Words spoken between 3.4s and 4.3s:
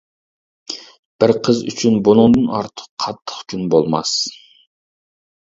كۈن بولماس.